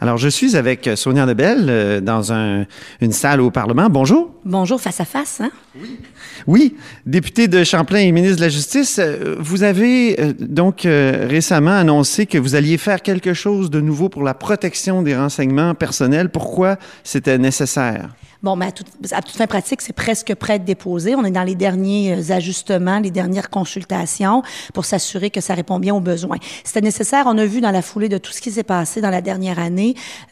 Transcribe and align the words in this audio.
Alors, 0.00 0.18
je 0.18 0.28
suis 0.28 0.56
avec 0.56 0.90
Sonia 0.96 1.24
Lebel 1.24 1.66
euh, 1.68 2.00
dans 2.00 2.32
un, 2.32 2.66
une 3.00 3.12
salle 3.12 3.40
au 3.40 3.52
Parlement. 3.52 3.88
Bonjour. 3.88 4.32
Bonjour, 4.44 4.80
face 4.80 5.00
à 5.00 5.04
face. 5.04 5.40
Hein? 5.40 5.52
Oui. 5.80 6.00
Oui, 6.48 6.76
député 7.06 7.46
de 7.46 7.62
Champlain 7.62 7.98
et 7.98 8.10
ministre 8.10 8.38
de 8.38 8.42
la 8.42 8.48
Justice, 8.48 8.98
euh, 8.98 9.36
vous 9.38 9.62
avez 9.62 10.20
euh, 10.20 10.32
donc 10.36 10.80
récemment 10.82 11.76
annoncé 11.76 12.26
que 12.26 12.38
vous 12.38 12.56
alliez 12.56 12.76
faire 12.76 13.02
quelque 13.02 13.34
chose 13.34 13.70
de 13.70 13.80
nouveau 13.80 14.08
pour 14.08 14.24
la 14.24 14.34
protection 14.34 15.02
des 15.02 15.16
renseignements 15.16 15.76
personnels. 15.76 16.28
Pourquoi 16.28 16.76
c'était 17.04 17.38
nécessaire? 17.38 18.10
Bon, 18.44 18.56
mais 18.56 18.66
à, 18.66 19.22
toute 19.22 19.36
fin 19.36 19.46
pratique, 19.46 19.80
c'est 19.80 19.94
presque 19.94 20.34
prêt 20.34 20.52
à 20.52 20.56
être 20.56 20.66
déposé. 20.66 21.14
On 21.14 21.24
est 21.24 21.30
dans 21.30 21.44
les 21.44 21.54
derniers 21.54 22.30
ajustements, 22.30 22.98
les 22.98 23.10
dernières 23.10 23.48
consultations 23.48 24.42
pour 24.74 24.84
s'assurer 24.84 25.30
que 25.30 25.40
ça 25.40 25.54
répond 25.54 25.78
bien 25.78 25.94
aux 25.94 26.00
besoins. 26.00 26.36
C'était 26.62 26.82
nécessaire. 26.82 27.24
On 27.26 27.38
a 27.38 27.46
vu 27.46 27.62
dans 27.62 27.70
la 27.70 27.80
foulée 27.80 28.10
de 28.10 28.18
tout 28.18 28.32
ce 28.32 28.42
qui 28.42 28.50
s'est 28.50 28.62
passé 28.62 29.00
dans 29.00 29.08
la 29.08 29.22
dernière 29.22 29.58
année 29.58 29.83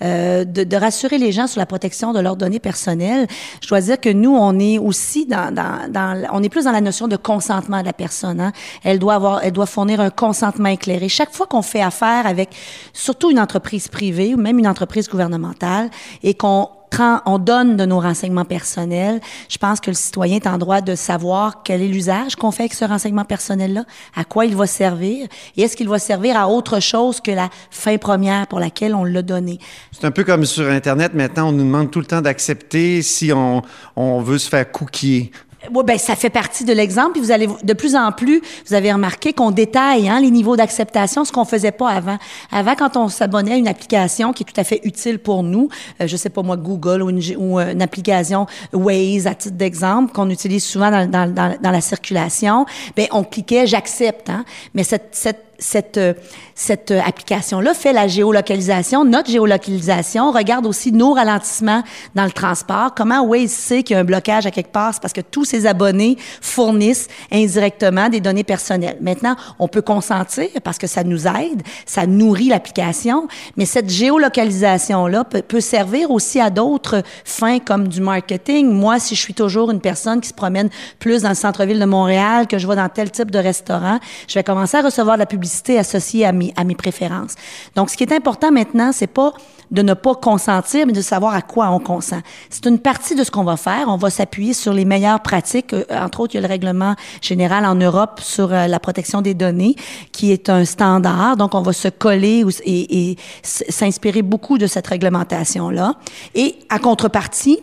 euh, 0.02 0.44
de, 0.44 0.76
rassurer 0.76 1.18
les 1.18 1.32
gens 1.32 1.46
sur 1.46 1.58
la 1.60 1.66
protection 1.66 2.12
de 2.12 2.20
leurs 2.20 2.36
données 2.36 2.60
personnelles. 2.60 3.26
Je 3.62 3.68
dois 3.68 3.80
dire 3.80 4.00
que 4.00 4.08
nous, 4.08 4.34
on 4.34 4.58
est 4.58 4.78
aussi 4.78 5.26
dans 5.26 5.52
on 6.32 6.42
est 6.42 6.48
plus 6.48 6.64
dans 6.64 6.72
la 6.72 6.80
notion 6.80 7.08
de 7.08 7.16
consentement 7.16 7.80
de 7.80 7.86
la 7.86 7.92
personne. 7.92 8.40
Hein. 8.40 8.52
Elle 8.82 8.98
doit 8.98 9.14
avoir, 9.14 9.44
elle 9.44 9.52
doit 9.52 9.66
fournir 9.66 10.00
un 10.00 10.10
consentement 10.10 10.70
éclairé. 10.70 11.08
Chaque 11.08 11.32
fois 11.32 11.46
qu'on 11.46 11.62
fait 11.62 11.82
affaire 11.82 12.26
avec, 12.26 12.50
surtout 12.92 13.30
une 13.30 13.40
entreprise 13.40 13.88
privée 13.88 14.34
ou 14.34 14.38
même 14.38 14.58
une 14.58 14.68
entreprise 14.68 15.08
gouvernementale, 15.08 15.90
et 16.22 16.34
qu'on 16.34 16.68
on 17.26 17.38
donne 17.38 17.76
de 17.76 17.84
nos 17.84 18.00
renseignements 18.00 18.44
personnels, 18.44 19.20
je 19.48 19.58
pense 19.58 19.80
que 19.80 19.90
le 19.90 19.96
citoyen 19.96 20.36
est 20.36 20.46
en 20.46 20.58
droit 20.58 20.80
de 20.80 20.94
savoir 20.94 21.62
quel 21.62 21.82
est 21.82 21.88
l'usage 21.88 22.36
qu'on 22.36 22.50
fait 22.50 22.64
avec 22.64 22.74
ce 22.74 22.84
renseignement 22.84 23.24
personnel-là, 23.24 23.84
à 24.14 24.24
quoi 24.24 24.46
il 24.46 24.56
va 24.56 24.66
servir, 24.66 25.26
et 25.56 25.62
est-ce 25.62 25.76
qu'il 25.76 25.88
va 25.88 25.98
servir 25.98 26.36
à 26.36 26.48
autre 26.48 26.80
chose 26.80 27.20
que 27.20 27.30
la 27.30 27.48
fin 27.70 27.96
première 27.98 28.46
pour 28.46 28.60
laquelle 28.60 28.94
on 28.94 29.04
l'a 29.04 29.22
donné. 29.22 29.58
C'est 29.92 30.04
un 30.04 30.10
peu 30.10 30.24
comme 30.24 30.44
sur 30.44 30.68
Internet, 30.68 31.14
maintenant, 31.14 31.48
on 31.48 31.52
nous 31.52 31.64
demande 31.64 31.90
tout 31.90 32.00
le 32.00 32.06
temps 32.06 32.20
d'accepter 32.20 33.02
si 33.02 33.32
on, 33.32 33.62
on 33.96 34.20
veut 34.20 34.38
se 34.38 34.48
faire 34.48 34.70
cookier. 34.70 35.30
Oui, 35.72 35.84
ben 35.84 35.96
ça 35.96 36.16
fait 36.16 36.30
partie 36.30 36.64
de 36.64 36.72
l'exemple. 36.72 37.12
Puis 37.12 37.20
vous 37.20 37.30
allez 37.30 37.48
de 37.62 37.72
plus 37.72 37.94
en 37.94 38.10
plus, 38.10 38.42
vous 38.66 38.74
avez 38.74 38.92
remarqué 38.92 39.32
qu'on 39.32 39.50
détaille 39.50 40.08
hein, 40.08 40.20
les 40.20 40.30
niveaux 40.30 40.56
d'acceptation, 40.56 41.24
ce 41.24 41.32
qu'on 41.32 41.44
faisait 41.44 41.72
pas 41.72 41.88
avant. 41.88 42.18
Avant, 42.50 42.74
quand 42.74 42.96
on 42.96 43.08
s'abonnait 43.08 43.52
à 43.52 43.56
une 43.56 43.68
application 43.68 44.32
qui 44.32 44.42
est 44.42 44.46
tout 44.46 44.60
à 44.60 44.64
fait 44.64 44.80
utile 44.84 45.18
pour 45.18 45.42
nous, 45.42 45.68
euh, 46.00 46.06
je 46.06 46.16
sais 46.16 46.30
pas 46.30 46.42
moi 46.42 46.56
Google 46.56 47.02
ou 47.02 47.10
une, 47.10 47.20
euh, 47.38 47.80
application 47.80 48.46
Waze 48.72 49.26
à 49.26 49.34
titre 49.34 49.56
d'exemple 49.56 50.12
qu'on 50.12 50.30
utilise 50.30 50.64
souvent 50.64 50.90
dans, 51.06 51.32
dans, 51.32 51.70
la 51.70 51.80
circulation, 51.80 52.66
ben 52.96 53.06
on 53.12 53.22
cliquait 53.22 53.66
j'accepte. 53.66 54.30
Hein, 54.30 54.44
mais 54.74 54.84
cette, 54.84 55.10
cette 55.12 55.51
cette, 55.62 55.96
euh, 55.98 56.14
euh, 56.70 57.00
application-là 57.00 57.74
fait 57.74 57.92
la 57.92 58.08
géolocalisation, 58.08 59.04
notre 59.04 59.30
géolocalisation, 59.30 60.32
regarde 60.32 60.66
aussi 60.66 60.92
nos 60.92 61.14
ralentissements 61.14 61.82
dans 62.14 62.24
le 62.24 62.30
transport. 62.30 62.94
Comment 62.94 63.24
Waze 63.24 63.50
sait 63.50 63.82
qu'il 63.82 63.94
y 63.94 63.96
a 63.96 64.00
un 64.00 64.04
blocage 64.04 64.46
à 64.46 64.50
quelque 64.50 64.72
part? 64.72 64.92
Parce 65.00 65.12
que 65.12 65.20
tous 65.20 65.44
ses 65.44 65.66
abonnés 65.66 66.16
fournissent 66.40 67.08
indirectement 67.30 68.08
des 68.08 68.20
données 68.20 68.44
personnelles. 68.44 68.98
Maintenant, 69.00 69.36
on 69.58 69.68
peut 69.68 69.82
consentir 69.82 70.48
parce 70.64 70.78
que 70.78 70.86
ça 70.86 71.04
nous 71.04 71.26
aide, 71.26 71.62
ça 71.86 72.06
nourrit 72.06 72.48
l'application, 72.48 73.28
mais 73.56 73.64
cette 73.64 73.88
géolocalisation-là 73.88 75.24
peut, 75.24 75.42
peut 75.42 75.60
servir 75.60 76.10
aussi 76.10 76.40
à 76.40 76.50
d'autres 76.50 77.02
fins 77.24 77.58
comme 77.58 77.88
du 77.88 78.00
marketing. 78.00 78.70
Moi, 78.70 78.98
si 78.98 79.14
je 79.14 79.20
suis 79.20 79.34
toujours 79.34 79.70
une 79.70 79.80
personne 79.80 80.20
qui 80.20 80.28
se 80.28 80.34
promène 80.34 80.68
plus 80.98 81.22
dans 81.22 81.28
le 81.28 81.34
centre-ville 81.34 81.78
de 81.78 81.84
Montréal, 81.84 82.46
que 82.46 82.58
je 82.58 82.66
vais 82.66 82.76
dans 82.76 82.88
tel 82.88 83.10
type 83.10 83.30
de 83.30 83.38
restaurant, 83.38 83.98
je 84.28 84.34
vais 84.34 84.44
commencer 84.44 84.76
à 84.76 84.82
recevoir 84.82 85.16
de 85.16 85.20
la 85.20 85.26
publicité 85.26 85.51
mes, 86.32 86.52
à 86.56 86.64
mes 86.64 86.74
préférences. 86.74 87.34
Donc, 87.74 87.90
ce 87.90 87.96
qui 87.96 88.04
est 88.04 88.12
important 88.12 88.50
maintenant, 88.50 88.92
c'est 88.92 89.06
pas 89.06 89.32
de 89.70 89.82
ne 89.82 89.94
pas 89.94 90.14
consentir, 90.14 90.86
mais 90.86 90.92
de 90.92 91.00
savoir 91.00 91.34
à 91.34 91.40
quoi 91.40 91.70
on 91.70 91.80
consent. 91.80 92.20
C'est 92.50 92.66
une 92.66 92.78
partie 92.78 93.14
de 93.14 93.24
ce 93.24 93.30
qu'on 93.30 93.42
va 93.42 93.56
faire. 93.56 93.86
On 93.88 93.96
va 93.96 94.10
s'appuyer 94.10 94.52
sur 94.52 94.74
les 94.74 94.84
meilleures 94.84 95.20
pratiques. 95.20 95.72
Euh, 95.72 95.84
entre 95.90 96.20
autres, 96.20 96.34
il 96.34 96.36
y 96.36 96.38
a 96.38 96.42
le 96.42 96.52
règlement 96.52 96.94
général 97.22 97.64
en 97.64 97.74
Europe 97.74 98.20
sur 98.22 98.52
euh, 98.52 98.66
la 98.66 98.78
protection 98.78 99.22
des 99.22 99.34
données, 99.34 99.74
qui 100.12 100.30
est 100.30 100.50
un 100.50 100.64
standard. 100.66 101.36
Donc, 101.38 101.54
on 101.54 101.62
va 101.62 101.72
se 101.72 101.88
coller 101.88 102.44
et, 102.64 103.10
et 103.10 103.16
s'inspirer 103.42 104.22
beaucoup 104.22 104.58
de 104.58 104.66
cette 104.66 104.86
réglementation-là. 104.86 105.94
Et 106.34 106.56
à 106.68 106.78
contrepartie, 106.78 107.58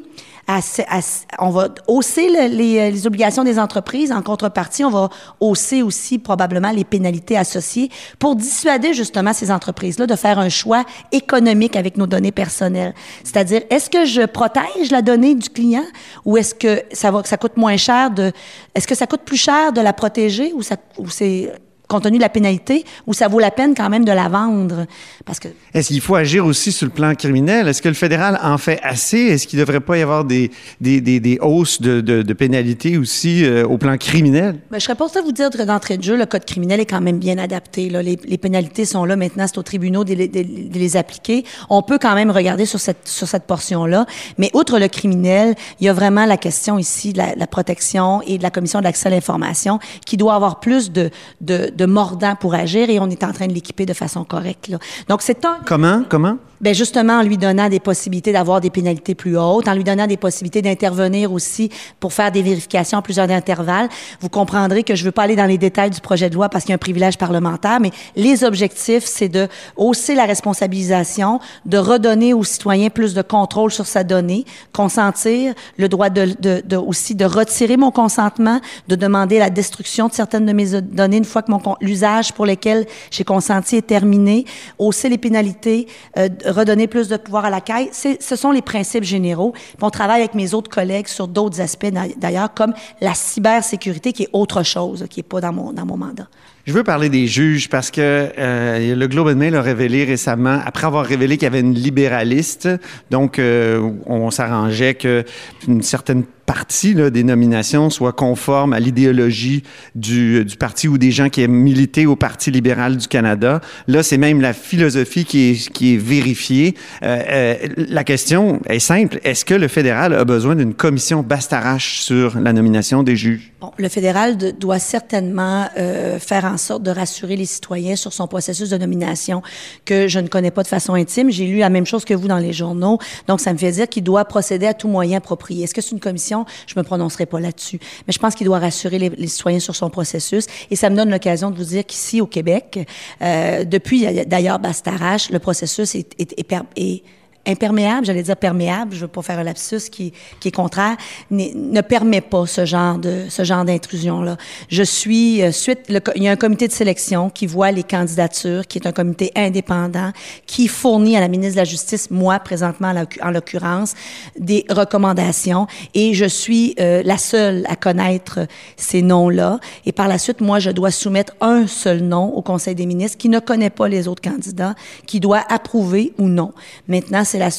on 1.40 1.50
va 1.50 1.70
hausser 1.88 2.30
les, 2.30 2.92
les, 2.92 3.08
obligations 3.08 3.44
des 3.44 3.60
entreprises. 3.60 4.12
En 4.12 4.22
contrepartie, 4.22 4.84
on 4.84 4.90
va 4.90 5.10
hausser 5.40 5.84
aussi 5.84 6.18
probablement 6.18 6.72
les 6.72 6.84
pénalités 6.84 7.38
associées 7.38 7.90
pour 8.18 8.36
dissuader 8.36 8.94
justement 8.94 9.34
ces 9.34 9.52
entreprises-là 9.52 10.08
de 10.08 10.16
faire 10.16 10.40
un 10.40 10.50
choix 10.50 10.84
économique 11.12 11.76
avec 11.76 11.98
nos 11.98 12.08
données 12.08 12.32
personnelles. 12.32 12.94
C'est-à-dire, 13.24 13.62
est-ce 13.70 13.90
que 13.90 14.06
je 14.06 14.26
protège 14.26 14.90
la 14.92 15.02
donnée 15.02 15.36
du 15.36 15.50
client 15.50 15.86
ou 16.26 16.38
est-ce 16.38 16.56
que 16.56 16.82
ça 16.94 17.12
va, 17.12 17.24
ça 17.24 17.38
coûte 17.38 17.58
moins 17.58 17.78
cher 17.78 18.10
de, 18.10 18.32
est-ce 18.74 18.88
que 18.88 18.96
ça 18.96 19.06
coûte 19.06 19.22
plus 19.22 19.38
cher 19.38 19.72
de 19.72 19.82
la 19.82 19.94
protéger 19.94 20.52
ou 20.54 20.64
ça, 20.64 20.78
ou 20.98 21.10
c'est 21.10 21.54
compte 21.90 22.04
tenu 22.04 22.18
de 22.18 22.22
la 22.22 22.30
pénalité, 22.30 22.86
ou 23.08 23.14
ça 23.14 23.28
vaut 23.28 23.40
la 23.40 23.52
peine 23.52 23.74
quand 23.76 23.90
même 23.90 24.06
de 24.06 24.12
la 24.12 24.30
vendre? 24.30 24.86
Parce 25.26 25.40
que... 25.40 25.50
Est-ce 25.74 25.90
qu'il 25.90 26.02
faut 26.02 26.16
agir 26.16 26.46
aussi 26.46 26.72
sur 26.72 26.86
le 26.86 26.92
plan 26.92 27.14
criminel? 27.16 27.68
Est-ce 27.68 27.82
que 27.82 27.90
le 27.90 27.96
fédéral 27.96 28.40
en 28.42 28.58
fait 28.58 28.80
assez? 28.84 29.18
Est-ce 29.18 29.48
qu'il 29.48 29.60
ne 29.60 29.66
devrait 29.66 29.80
pas 29.82 29.98
y 29.98 30.02
avoir 30.02 30.24
des, 30.24 30.52
des, 30.80 31.02
des, 31.02 31.20
des 31.20 31.40
hausses 31.42 31.82
de, 31.82 32.00
de, 32.00 32.22
de, 32.22 32.34
pénalités 32.34 32.98
aussi 32.98 33.44
euh, 33.44 33.66
au 33.66 33.78
plan 33.78 33.98
criminel? 33.98 34.60
Ben, 34.72 34.80
je 34.80 34.86
serais 34.86 34.96
pas 34.96 35.06
à 35.06 35.22
vous 35.22 35.32
dire 35.32 35.50
que 35.50 35.62
d'entrée 35.64 35.98
de 35.98 36.04
jeu, 36.04 36.16
le 36.16 36.28
code 36.28 36.46
criminel 36.46 36.80
est 36.80 36.86
quand 36.86 37.02
même 37.02 37.18
bien 37.18 37.40
adapté. 37.40 37.90
Là. 37.90 38.04
Les, 38.04 38.18
les 38.24 38.38
pénalités 38.38 38.86
sont 38.86 39.04
là 39.04 39.16
maintenant, 39.16 39.46
c'est 39.48 39.58
aux 39.58 39.64
tribunaux 39.64 40.04
de, 40.04 40.14
les 40.14 40.96
appliquer. 40.96 41.44
On 41.72 41.82
peut 41.82 41.98
quand 42.00 42.14
même 42.14 42.30
regarder 42.30 42.66
sur 42.66 42.80
cette, 42.80 43.08
sur 43.08 43.28
cette 43.28 43.46
portion-là. 43.46 44.06
Mais 44.38 44.52
outre 44.54 44.78
le 44.78 44.88
criminel, 44.88 45.56
il 45.80 45.88
y 45.88 45.90
a 45.90 45.94
vraiment 45.94 46.26
la 46.26 46.38
question 46.38 46.78
ici 46.78 47.14
de 47.14 47.18
la, 47.18 47.34
la 47.36 47.48
protection 47.48 48.22
et 48.28 48.38
de 48.38 48.44
la 48.44 48.52
commission 48.52 48.80
d'accès 48.80 49.08
à 49.08 49.12
l'information 49.12 49.80
qui 50.06 50.18
doit 50.18 50.36
avoir 50.36 50.60
plus 50.60 50.92
de, 50.92 51.10
de 51.42 51.79
de 51.80 51.86
mordant 51.86 52.36
pour 52.36 52.54
agir 52.54 52.90
et 52.90 53.00
on 53.00 53.10
est 53.10 53.24
en 53.24 53.32
train 53.32 53.48
de 53.48 53.54
l'équiper 53.54 53.86
de 53.86 53.94
façon 53.94 54.24
correcte. 54.24 54.68
Là. 54.68 54.78
Donc, 55.08 55.22
c'est 55.22 55.46
un... 55.46 55.58
Comment? 55.66 56.04
Comment? 56.10 56.38
Ben 56.62 56.76
justement 56.76 57.14
en 57.14 57.22
lui 57.22 57.38
donnant 57.38 57.70
des 57.70 57.80
possibilités 57.80 58.34
d'avoir 58.34 58.60
des 58.60 58.70
pénalités 58.70 59.16
plus 59.16 59.38
hautes, 59.38 59.68
en 59.68 59.74
lui 59.74 59.86
donnant 59.86 60.08
des 60.08 60.18
possibilités 60.18 60.62
d'intervenir 60.62 61.32
aussi 61.32 61.70
pour 62.00 62.12
faire 62.12 62.32
des 62.32 62.42
vérifications 62.42 62.98
à 62.98 63.02
plusieurs 63.02 63.30
intervalles. 63.32 63.88
Vous 64.20 64.28
comprendrez 64.30 64.84
que 64.84 64.94
je 64.94 65.06
veux 65.06 65.12
pas 65.12 65.24
aller 65.24 65.38
dans 65.38 65.46
les 65.46 65.58
détails 65.58 65.90
du 65.90 66.02
projet 66.02 66.30
de 66.30 66.36
loi 66.36 66.50
parce 66.50 66.66
qu'il 66.66 66.72
y 66.72 66.74
a 66.74 66.76
un 66.76 66.80
privilège 66.80 67.18
parlementaire, 67.18 67.80
mais 67.80 67.92
les 68.16 68.44
objectifs, 68.44 69.06
c'est 69.06 69.30
de 69.30 69.48
hausser 69.78 70.16
la 70.16 70.26
responsabilisation, 70.26 71.40
de 71.66 71.78
redonner 71.78 72.34
aux 72.34 72.44
citoyens 72.44 72.90
plus 72.90 73.14
de 73.14 73.22
contrôle 73.22 73.72
sur 73.72 73.86
sa 73.86 74.04
donnée, 74.04 74.44
consentir, 74.74 75.54
le 75.78 75.88
droit 75.88 76.10
de, 76.10 76.36
de, 76.40 76.62
de 76.66 76.76
aussi 76.76 77.16
de 77.16 77.26
retirer 77.26 77.78
mon 77.78 77.92
consentement, 77.92 78.60
de 78.88 78.96
demander 78.96 79.40
la 79.40 79.50
destruction 79.50 80.08
de 80.08 80.14
certaines 80.14 80.46
de 80.46 80.54
mes 80.54 80.82
données 80.82 81.18
une 81.18 81.26
fois 81.26 81.42
que 81.42 81.52
mon 81.52 81.60
l'usage 81.82 82.34
pour 82.34 82.46
lequel 82.46 82.86
j'ai 83.12 83.24
consenti 83.24 83.76
est 83.76 83.88
terminé, 83.88 84.46
hausser 84.78 85.10
les 85.10 85.18
pénalités, 85.18 85.88
euh, 86.18 86.28
redonner 86.52 86.88
plus 86.88 87.08
de 87.08 87.18
pouvoir 87.18 87.46
à 87.46 87.50
la 87.50 87.62
caille. 87.62 87.90
Ce 87.92 88.36
sont 88.36 88.52
les 88.52 88.62
principes 88.62 89.04
généraux. 89.04 89.54
On 89.82 89.90
travaille 89.90 90.22
avec 90.22 90.36
mes 90.36 90.54
autres 90.54 90.70
collègues 90.70 91.08
sur 91.08 91.28
d'autres 91.28 91.62
aspects 91.62 91.92
d'ailleurs, 92.18 92.54
comme 92.54 92.74
la 93.02 93.14
cybersécurité, 93.14 94.14
qui 94.14 94.24
est 94.24 94.30
autre 94.34 94.64
chose, 94.64 95.06
qui 95.10 95.20
n'est 95.20 95.24
pas 95.24 95.42
dans 95.42 95.54
mon, 95.54 95.74
dans 95.74 95.86
mon 95.86 95.98
mandat. 95.98 96.28
Je 96.66 96.74
veux 96.74 96.84
parler 96.84 97.10
des 97.10 97.26
juges 97.26 97.68
parce 97.68 97.90
que 97.90 98.00
euh, 98.38 98.96
le 98.96 99.08
Globe 99.08 99.30
and 99.30 99.38
Mail 99.38 99.56
a 99.56 99.62
révélé 99.62 100.04
récemment, 100.04 100.60
après 100.64 100.86
avoir 100.86 101.04
révélé 101.04 101.38
qu'il 101.38 101.46
y 101.46 101.48
avait 101.48 101.62
une 101.62 101.74
libéraliste, 101.74 102.70
donc 103.10 103.40
euh, 103.40 103.92
on 104.06 104.30
s'arrangeait 104.30 104.94
qu'une 104.94 105.82
certaine 105.82 106.26
partie 106.50 106.96
des 106.96 107.24
nominations 107.24 107.92
soit 107.92 108.12
conforme 108.12 108.74
à 108.74 108.80
l'idéologie 108.80 109.62
du, 109.94 110.44
du, 110.44 110.58
parti 110.58 110.88
ou 110.88 110.98
des 110.98 111.12
gens 111.12 111.30
qui 111.30 111.44
aiment 111.44 111.52
milité 111.52 112.08
au 112.08 112.16
Parti 112.16 112.50
libéral 112.50 112.98
du 112.98 113.08
Canada. 113.08 113.62
Là, 113.88 114.02
c'est 114.02 114.18
même 114.18 114.42
la 114.42 114.54
philosophie 114.54 115.26
qui 115.26 115.94
est, 115.94 115.98
vérifiée. 115.98 116.74
Euh, 117.04 117.22
euh, 117.30 117.68
la 117.78 118.04
question 118.04 118.62
est 118.68 118.80
simple. 118.80 119.20
Est-ce 119.24 119.46
que 119.46 119.54
le 119.54 119.68
fédéral 119.68 120.12
a 120.12 120.26
besoin 120.26 120.56
d'une 120.56 120.74
commission 120.74 121.22
bastarache 121.22 122.00
sur 122.00 122.40
la 122.40 122.52
nomination 122.52 123.04
des 123.04 123.16
juges? 123.16 123.52
Le 123.78 123.90
fédéral 123.90 124.36
doit 124.58 124.80
certainement 124.80 125.68
euh, 125.78 126.18
faire 126.18 126.46
en 126.46 126.58
sorte 126.58 126.82
de 126.82 126.90
rassurer 126.90 127.36
les 127.36 127.46
citoyens 127.46 127.96
sur 127.96 128.12
son 128.12 128.26
processus 128.26 128.70
de 128.70 128.78
nomination 128.78 129.44
que 129.86 130.08
je 130.08 130.20
ne 130.20 130.28
connais 130.28 130.50
pas 130.50 130.64
de 130.64 130.68
façon 130.68 130.96
intime. 130.96 131.30
J'ai 131.30 131.46
lu 131.46 131.60
la 131.60 131.70
même 131.70 131.86
chose 131.86 132.06
que 132.06 132.16
vous 132.16 132.28
dans 132.28 132.38
les 132.38 132.54
journaux. 132.54 132.98
Donc, 133.28 133.40
ça 133.40 133.54
me 133.54 133.58
fait 133.60 133.72
dire 133.72 133.88
qu'il 133.88 134.04
doit 134.04 134.26
procéder 134.26 134.66
à 134.66 134.74
tout 134.74 134.88
moyen 134.88 135.18
approprié. 135.18 135.66
Est-ce 135.66 135.76
que 135.76 135.82
c'est 135.82 135.92
une 135.92 136.00
commission 136.00 136.39
je 136.68 136.74
me 136.78 136.84
prononcerai 136.84 137.26
pas 137.26 137.40
là-dessus. 137.40 137.80
Mais 138.08 138.14
je 138.14 138.20
pense 138.20 138.36
qu'il 138.36 138.46
doit 138.46 138.60
rassurer 138.60 139.00
les, 139.00 139.28
citoyens 139.28 139.60
sur 139.60 139.76
son 139.76 139.90
processus. 139.90 140.48
Et 140.72 140.76
ça 140.76 140.90
me 140.90 140.96
donne 140.96 141.10
l'occasion 141.10 141.52
de 141.52 141.58
vous 141.58 141.66
dire 141.66 141.86
qu'ici, 141.86 142.22
au 142.22 142.28
Québec, 142.28 142.88
euh, 143.22 143.64
depuis 143.64 144.26
d'ailleurs 144.26 144.60
Bastarache, 144.60 145.30
le 145.30 145.40
processus 145.40 145.96
est, 145.96 146.14
est, 146.20 146.34
est, 146.38 146.54
est 146.76 147.04
imperméable, 147.46 148.06
j'allais 148.06 148.24
dire 148.24 148.38
perméable, 148.38 148.96
je 148.96 149.02
veux 149.02 149.08
pas 149.08 149.22
faire 149.22 149.40
un 149.40 149.44
lapsus 149.44 149.90
qui, 149.92 150.14
qui 150.40 150.48
est 150.50 150.52
contraire, 150.52 150.98
ne 151.32 151.82
permet 151.82 152.22
pas 152.22 152.46
ce 152.46 152.66
genre 152.66 152.98
de 152.98 153.26
ce 153.30 153.44
genre 153.44 153.66
d'intrusion 153.66 154.22
là. 154.22 154.38
Je 154.70 154.84
suis 154.84 155.42
euh, 155.42 155.52
suite, 155.52 155.92
il 156.16 156.24
y 156.24 156.28
a 156.28 156.32
un 156.32 156.36
comité 156.36 156.68
de 156.68 156.74
sélection 156.74 157.30
qui 157.30 157.48
voit 157.48 157.72
les 157.72 157.84
candidatures, 157.84 158.68
qui 158.68 158.78
est 158.78 158.88
un 158.88 158.92
comité 158.92 159.32
indépendant, 159.36 160.12
qui 160.46 160.68
fournit 160.68 161.18
à 161.18 161.20
la 161.20 161.28
ministre 161.28 161.56
de 161.56 161.62
la 161.62 161.66
Justice, 161.66 162.12
moi 162.12 162.40
présentement 162.40 162.94
en 163.22 163.32
l'occurrence, 163.32 163.94
des 164.38 164.66
recommandations 164.70 165.68
et 165.94 166.14
je 166.14 166.26
suis 166.26 166.76
euh, 166.80 167.02
la 167.04 167.18
seule 167.18 167.66
à 167.68 167.76
connaître 167.76 168.40
ces 168.78 169.02
noms-là. 169.02 169.60
Et 169.86 169.92
par 169.92 170.08
la 170.08 170.18
suite, 170.18 170.42
moi, 170.42 170.60
je 170.60 170.72
dois 170.72 170.92
soumettre 170.92 171.34
un 171.42 171.68
seul 171.68 172.02
nom 172.02 172.34
au 172.34 172.42
Conseil 172.42 172.76
des 172.76 172.86
ministres 172.86 173.18
qui 173.18 173.30
ne 173.30 173.40
connaît 173.40 173.70
pas 173.70 173.88
les 173.88 174.08
autres 174.08 174.22
candidats, 174.22 174.76
qui 175.06 175.20
doit 175.20 175.44
approuver 175.50 176.14
ou 176.18 176.28
non. 176.28 176.54
Maintenant, 176.88 177.24
c'est 177.30 177.38
la, 177.40 177.50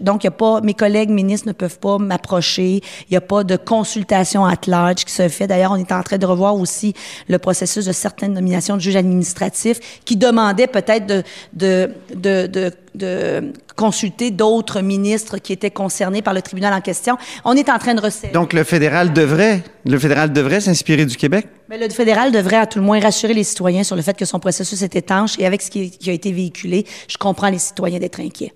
donc 0.00 0.24
il 0.24 0.26
y 0.26 0.28
a 0.28 0.32
pas, 0.32 0.60
mes 0.60 0.74
collègues 0.74 1.10
ministres 1.10 1.48
ne 1.48 1.52
peuvent 1.52 1.78
pas 1.78 1.98
m'approcher. 1.98 2.76
Il 2.76 3.10
n'y 3.10 3.16
a 3.16 3.20
pas 3.20 3.44
de 3.44 3.56
consultation 3.56 4.44
at 4.44 4.60
large 4.66 5.04
qui 5.04 5.12
se 5.12 5.28
fait. 5.28 5.46
D'ailleurs, 5.46 5.72
on 5.72 5.76
est 5.76 5.92
en 5.92 6.02
train 6.02 6.18
de 6.18 6.26
revoir 6.26 6.54
aussi 6.56 6.94
le 7.28 7.38
processus 7.38 7.84
de 7.84 7.92
certaines 7.92 8.32
nominations 8.32 8.76
de 8.76 8.80
juges 8.80 8.96
administratifs 8.96 9.80
qui 10.04 10.16
demandaient 10.16 10.66
peut-être 10.66 11.06
de, 11.06 11.22
de, 11.52 11.90
de, 12.14 12.46
de 12.46 12.72
de 12.98 13.52
consulter 13.76 14.30
d'autres 14.30 14.80
ministres 14.80 15.38
qui 15.38 15.52
étaient 15.52 15.70
concernés 15.70 16.20
par 16.20 16.34
le 16.34 16.42
tribunal 16.42 16.74
en 16.74 16.80
question. 16.80 17.16
On 17.44 17.54
est 17.54 17.70
en 17.70 17.78
train 17.78 17.94
de 17.94 18.00
resserrer. 18.00 18.32
Donc 18.32 18.52
le 18.52 18.64
fédéral 18.64 19.12
devrait, 19.12 19.62
le 19.84 19.98
fédéral 19.98 20.32
devrait 20.32 20.60
s'inspirer 20.60 21.06
du 21.06 21.16
Québec? 21.16 21.46
Mais 21.68 21.78
le 21.78 21.88
fédéral 21.88 22.32
devrait 22.32 22.56
à 22.56 22.66
tout 22.66 22.80
le 22.80 22.84
moins 22.84 22.98
rassurer 23.00 23.34
les 23.34 23.44
citoyens 23.44 23.84
sur 23.84 23.94
le 23.94 24.02
fait 24.02 24.16
que 24.16 24.24
son 24.24 24.40
processus 24.40 24.82
est 24.82 24.96
étanche 24.96 25.38
et 25.38 25.46
avec 25.46 25.62
ce 25.62 25.70
qui 25.70 25.92
a 26.06 26.12
été 26.12 26.32
véhiculé, 26.32 26.86
je 27.06 27.16
comprends 27.16 27.50
les 27.50 27.58
citoyens 27.58 28.00
d'être 28.00 28.20
inquiets. 28.20 28.52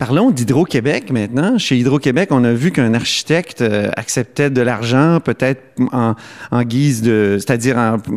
Parlons 0.00 0.30
d'Hydro-Québec 0.30 1.12
maintenant. 1.12 1.58
Chez 1.58 1.76
Hydro-Québec, 1.76 2.30
on 2.32 2.42
a 2.44 2.52
vu 2.54 2.70
qu'un 2.70 2.94
architecte 2.94 3.60
euh, 3.60 3.90
acceptait 3.98 4.48
de 4.48 4.62
l'argent, 4.62 5.20
peut-être 5.22 5.60
en, 5.92 6.14
en, 6.50 6.62
guise 6.62 7.02
de, 7.02 7.36
c'est-à-dire 7.38 7.76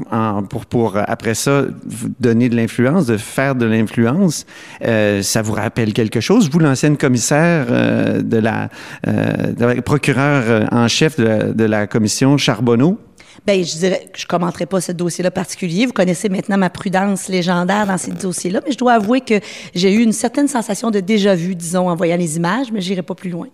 en, 0.09 0.43
pour 0.43 0.65
pour 0.65 0.95
après 0.95 1.33
ça 1.33 1.65
donner 2.21 2.47
de 2.47 2.55
l'influence, 2.55 3.05
de 3.05 3.17
faire 3.17 3.55
de 3.55 3.65
l'influence. 3.65 4.45
Euh, 4.85 5.21
ça 5.23 5.41
vous 5.41 5.51
rappelle 5.51 5.91
quelque 5.91 6.21
chose, 6.21 6.49
vous 6.49 6.59
l'ancienne 6.59 6.95
commissaire 6.95 7.65
euh, 7.69 8.21
de 8.21 8.37
la, 8.37 8.69
euh, 9.05 9.75
de 9.75 9.81
procureur 9.81 10.69
en 10.71 10.87
chef 10.87 11.17
de 11.17 11.25
la, 11.25 11.43
de 11.51 11.63
la 11.65 11.85
commission 11.85 12.37
Charbonneau? 12.37 12.97
Ben, 13.45 13.63
je 13.63 13.77
dirais 13.77 14.09
je 14.15 14.25
commenterai 14.25 14.65
pas 14.65 14.81
ce 14.81 14.91
dossier-là 14.91 15.31
particulier. 15.31 15.85
Vous 15.85 15.93
connaissez 15.93 16.29
maintenant 16.29 16.57
ma 16.57 16.69
prudence 16.69 17.27
légendaire 17.27 17.87
dans 17.87 17.97
ces 17.97 18.11
dossiers-là, 18.11 18.61
mais 18.65 18.71
je 18.71 18.77
dois 18.77 18.93
avouer 18.93 19.21
que 19.21 19.39
j'ai 19.73 19.93
eu 19.93 20.03
une 20.03 20.13
certaine 20.13 20.47
sensation 20.47 20.91
de 20.91 20.99
déjà-vu, 20.99 21.55
disons, 21.55 21.89
en 21.89 21.95
voyant 21.95 22.17
les 22.17 22.37
images, 22.37 22.71
mais 22.71 22.81
j'irai 22.81 23.01
pas 23.01 23.15
plus 23.15 23.29
loin. 23.29 23.47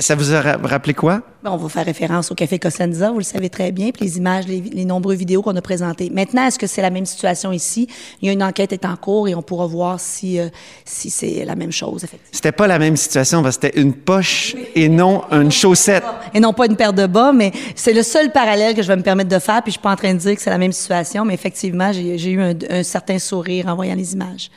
Ça 0.00 0.14
vous 0.14 0.34
a 0.34 0.40
rappelé 0.40 0.94
quoi? 0.94 1.22
on 1.48 1.56
va 1.56 1.68
faire 1.68 1.84
référence 1.84 2.30
au 2.32 2.34
Café 2.34 2.58
Cosenza, 2.58 3.10
vous 3.10 3.18
le 3.18 3.24
savez 3.24 3.48
très 3.48 3.70
bien, 3.72 3.90
puis 3.90 4.04
les 4.04 4.16
images, 4.16 4.46
les, 4.46 4.60
les 4.60 4.84
nombreuses 4.84 5.18
vidéos 5.18 5.42
qu'on 5.42 5.54
a 5.54 5.62
présentées. 5.62 6.10
Maintenant, 6.10 6.46
est-ce 6.46 6.58
que 6.58 6.66
c'est 6.66 6.82
la 6.82 6.90
même 6.90 7.06
situation 7.06 7.52
ici? 7.52 7.86
Il 8.20 8.26
y 8.26 8.30
a 8.30 8.32
une 8.32 8.42
enquête 8.42 8.72
est 8.72 8.84
en 8.84 8.96
cours 8.96 9.28
et 9.28 9.34
on 9.34 9.42
pourra 9.42 9.66
voir 9.66 10.00
si, 10.00 10.40
euh, 10.40 10.48
si 10.84 11.10
c'est 11.10 11.44
la 11.44 11.54
même 11.54 11.72
chose, 11.72 12.04
effectivement. 12.04 12.32
C'était 12.32 12.52
pas 12.52 12.66
la 12.66 12.78
même 12.78 12.96
situation, 12.96 13.42
parce 13.42 13.58
que 13.58 13.66
c'était 13.66 13.80
une 13.80 13.94
poche 13.94 14.56
et 14.74 14.88
non 14.88 15.22
une 15.30 15.52
chaussette. 15.52 16.04
Et 16.34 16.40
non 16.40 16.52
pas 16.52 16.66
une 16.66 16.76
paire 16.76 16.92
de 16.92 17.06
bas, 17.06 17.32
mais 17.32 17.52
c'est 17.74 17.92
le 17.92 18.02
seul 18.02 18.32
parallèle 18.32 18.74
que 18.74 18.82
je 18.82 18.88
vais 18.88 18.96
me 18.96 19.02
permettre 19.02 19.30
de 19.30 19.38
faire, 19.38 19.62
puis 19.62 19.70
je 19.70 19.78
suis 19.78 19.82
pas 19.82 19.92
en 19.92 19.96
train 19.96 20.14
de 20.14 20.18
dire 20.18 20.34
que 20.34 20.42
c'est 20.42 20.50
la 20.50 20.58
même 20.58 20.72
situation, 20.72 21.24
mais 21.24 21.34
effectivement, 21.34 21.92
j'ai 21.92 22.30
eu 22.30 22.40
un, 22.40 22.54
un 22.70 22.82
certain 22.82 23.18
sourire 23.18 23.68
en 23.68 23.76
voyant 23.76 23.94
les 23.94 24.14
images. 24.14 24.50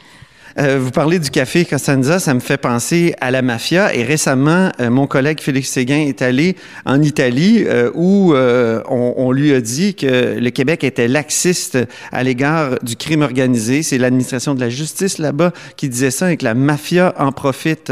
Euh, 0.58 0.80
vous 0.80 0.92
parlez 0.92 1.20
du 1.20 1.30
café 1.30 1.66
Costanza, 1.66 2.20
ça 2.20 2.34
me 2.34 2.40
fait 2.40 2.58
penser 2.58 3.14
à 3.22 3.32
la 3.32 3.42
mafia. 3.42 3.94
Et 3.94 4.04
récemment, 4.04 4.72
euh, 4.80 4.90
mon 4.90 5.08
collègue 5.08 5.42
Félix 5.42 5.70
Séguin 5.70 6.00
est 6.00 6.22
allé 6.22 6.56
en 6.86 7.02
Italie 7.02 7.64
euh, 7.68 7.92
où 7.94 8.34
on, 8.34 9.14
on, 9.18 9.32
lui 9.32 9.54
a 9.54 9.62
dit 9.62 9.96
que 9.96 10.40
le 10.40 10.50
Québec 10.50 10.84
était 10.84 11.08
laxiste 11.08 11.78
à 12.12 12.24
l'égard 12.24 12.80
du 12.82 12.96
crime 12.96 13.22
organisé. 13.22 13.84
C'est 13.84 13.98
l'administration 13.98 14.56
de 14.56 14.60
la 14.60 14.70
justice 14.70 15.18
là-bas 15.18 15.54
qui 15.78 15.90
disait 15.90 16.12
ça 16.12 16.32
et 16.32 16.38
que 16.38 16.46
la 16.46 16.54
mafia 16.54 17.14
en 17.18 17.32
profite. 17.32 17.92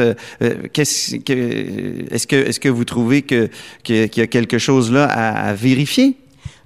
Qu'est-ce 0.73 1.17
que, 1.17 2.13
est-ce 2.13 2.27
que, 2.27 2.35
est-ce 2.35 2.59
que 2.59 2.69
vous 2.69 2.85
trouvez 2.85 3.21
que, 3.21 3.49
qu'il 3.83 4.09
y 4.15 4.21
a 4.21 4.27
quelque 4.27 4.57
chose 4.57 4.91
là 4.91 5.05
à 5.05 5.53
vérifier? 5.53 6.17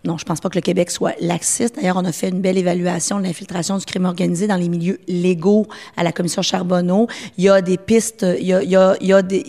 Non, 0.03 0.17
je 0.17 0.25
pense 0.25 0.39
pas 0.39 0.49
que 0.49 0.55
le 0.55 0.61
Québec 0.61 0.89
soit 0.89 1.13
laxiste. 1.21 1.75
D'ailleurs, 1.75 1.97
on 1.97 2.05
a 2.05 2.11
fait 2.11 2.29
une 2.29 2.41
belle 2.41 2.57
évaluation 2.57 3.19
de 3.19 3.23
l'infiltration 3.23 3.77
du 3.77 3.85
crime 3.85 4.05
organisé 4.05 4.47
dans 4.47 4.55
les 4.55 4.67
milieux 4.67 4.99
légaux 5.07 5.67
à 5.95 6.03
la 6.03 6.11
commission 6.11 6.41
Charbonneau. 6.41 7.05
Il 7.37 7.43
y 7.43 7.49
a 7.49 7.61
des 7.61 7.77
pistes, 7.77 8.25
il 8.39 8.47
y 8.47 8.53
a, 8.53 8.63
il 8.63 8.69
y 8.71 8.75
a, 8.75 8.95
il 8.99 9.07
y 9.07 9.13
a 9.13 9.21
des, 9.21 9.43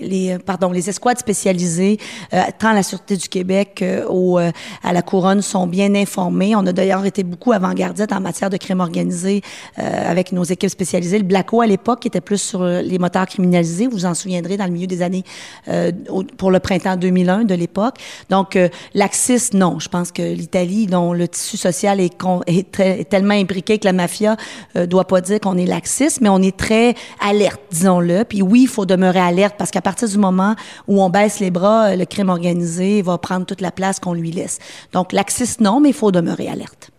les, 0.00 0.38
pardon, 0.44 0.72
les 0.72 0.88
escouades 0.88 1.18
spécialisées, 1.18 1.98
euh, 2.32 2.42
tant 2.58 2.70
à 2.70 2.74
la 2.74 2.82
Sûreté 2.82 3.16
du 3.16 3.28
Québec 3.28 3.78
euh, 3.82 4.04
au, 4.08 4.40
euh, 4.40 4.50
à 4.82 4.92
la 4.92 5.02
Couronne, 5.02 5.40
sont 5.40 5.68
bien 5.68 5.94
informés. 5.94 6.56
On 6.56 6.66
a 6.66 6.72
d'ailleurs 6.72 7.04
été 7.06 7.22
beaucoup 7.22 7.52
avant-gardistes 7.52 8.12
en 8.12 8.20
matière 8.20 8.50
de 8.50 8.56
crime 8.56 8.80
organisé 8.80 9.40
euh, 9.78 10.10
avec 10.10 10.32
nos 10.32 10.42
équipes 10.42 10.70
spécialisées. 10.70 11.18
Le 11.18 11.24
Blacko, 11.24 11.60
à 11.60 11.68
l'époque, 11.68 12.06
était 12.06 12.20
plus 12.20 12.38
sur 12.38 12.64
les 12.64 12.98
moteurs 12.98 13.26
criminalisés. 13.26 13.86
Vous 13.86 13.98
vous 13.98 14.06
en 14.06 14.14
souviendrez 14.14 14.56
dans 14.56 14.64
le 14.64 14.72
milieu 14.72 14.88
des 14.88 15.00
années, 15.00 15.22
euh, 15.68 15.92
pour 16.36 16.50
le 16.50 16.58
printemps 16.58 16.96
2001 16.96 17.44
de 17.44 17.54
l'époque. 17.54 17.98
Donc, 18.30 18.58
laxiste 18.94 19.43
non. 19.52 19.78
Je 19.78 19.88
pense 19.88 20.12
que 20.12 20.22
l'Italie, 20.22 20.86
dont 20.86 21.12
le 21.12 21.28
tissu 21.28 21.56
social 21.56 22.00
est, 22.00 22.16
est, 22.46 23.08
tellement 23.08 23.34
imbriqué 23.34 23.78
que 23.78 23.84
la 23.84 23.92
mafia 23.92 24.36
euh, 24.76 24.86
doit 24.86 25.06
pas 25.06 25.20
dire 25.20 25.40
qu'on 25.40 25.58
est 25.58 25.66
laxiste, 25.66 26.20
mais 26.20 26.28
on 26.28 26.40
est 26.40 26.56
très 26.56 26.94
alerte, 27.20 27.60
disons-le. 27.70 28.24
Puis 28.24 28.40
oui, 28.40 28.62
il 28.62 28.68
faut 28.68 28.86
demeurer 28.86 29.20
alerte 29.20 29.56
parce 29.58 29.70
qu'à 29.70 29.82
partir 29.82 30.08
du 30.08 30.18
moment 30.18 30.54
où 30.88 31.02
on 31.02 31.10
baisse 31.10 31.40
les 31.40 31.50
bras, 31.50 31.90
euh, 31.90 31.96
le 31.96 32.06
crime 32.06 32.30
organisé 32.30 33.02
va 33.02 33.18
prendre 33.18 33.44
toute 33.44 33.60
la 33.60 33.70
place 33.70 34.00
qu'on 34.00 34.14
lui 34.14 34.30
laisse. 34.30 34.58
Donc 34.92 35.12
laxiste, 35.12 35.60
non, 35.60 35.80
mais 35.80 35.90
il 35.90 35.94
faut 35.94 36.12
demeurer 36.12 36.48
alerte. 36.48 36.93